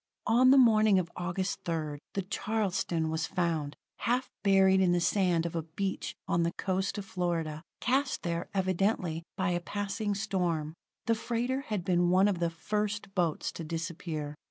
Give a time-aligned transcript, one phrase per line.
[0.25, 5.45] On the morning of August 3rd, the Charleston was found, half buried in the sand
[5.45, 10.73] of a beach on the coast of Florida, cast there, evidently, by a passing storm.
[11.05, 14.33] The freighter had been one of the first boats to disappear.